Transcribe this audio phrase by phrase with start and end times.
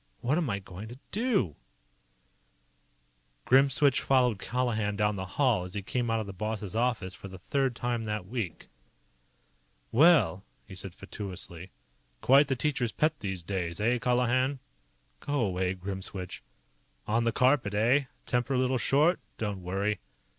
[0.21, 1.55] "What am I going to do?"
[3.45, 7.27] Grimswitch followed Colihan down the hall as he came out of the boss's office for
[7.27, 8.67] the third time that week.
[9.91, 11.69] "Well!" he said fatuously.
[12.19, 13.79] "Quite the teacher's pet, these days.
[13.79, 14.57] Eh, Colihan?"
[15.19, 16.41] "Go away, Grimswitch."
[17.05, 18.05] "On the carpet, eh?
[18.25, 19.19] Temper a little short?
[19.37, 19.99] Don't worry."